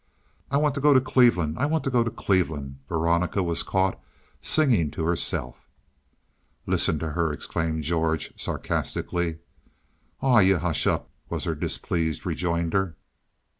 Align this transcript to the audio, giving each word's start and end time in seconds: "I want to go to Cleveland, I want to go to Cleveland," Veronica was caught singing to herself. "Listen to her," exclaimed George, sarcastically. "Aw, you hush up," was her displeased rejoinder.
"I 0.49 0.57
want 0.57 0.73
to 0.73 0.81
go 0.81 0.95
to 0.95 0.99
Cleveland, 0.99 1.59
I 1.59 1.67
want 1.67 1.83
to 1.83 1.91
go 1.91 2.03
to 2.03 2.09
Cleveland," 2.09 2.79
Veronica 2.89 3.43
was 3.43 3.61
caught 3.61 3.99
singing 4.41 4.89
to 4.89 5.03
herself. 5.03 5.67
"Listen 6.65 6.97
to 6.97 7.11
her," 7.11 7.31
exclaimed 7.31 7.83
George, 7.83 8.33
sarcastically. 8.35 9.37
"Aw, 10.19 10.39
you 10.39 10.57
hush 10.57 10.87
up," 10.87 11.11
was 11.29 11.43
her 11.43 11.53
displeased 11.53 12.25
rejoinder. 12.25 12.95